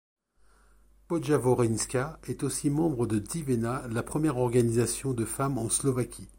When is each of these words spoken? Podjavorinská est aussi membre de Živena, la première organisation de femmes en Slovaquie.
Podjavorinská 1.07 2.17
est 2.27 2.41
aussi 2.41 2.71
membre 2.71 3.05
de 3.05 3.23
Živena, 3.23 3.87
la 3.89 4.01
première 4.01 4.37
organisation 4.37 5.13
de 5.13 5.25
femmes 5.25 5.59
en 5.59 5.69
Slovaquie. 5.69 6.27